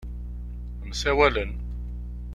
[0.87, 1.51] Msawalen.